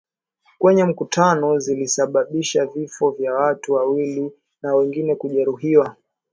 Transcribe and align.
kwenye 0.59 0.83
mkutano 0.83 1.59
zilisababisha 1.59 2.65
vifo 2.65 3.11
vya 3.11 3.33
watu 3.33 3.73
wawili 3.73 4.31
na 4.61 4.75
wengine 4.75 5.15
kujeruhiwa 5.15 5.95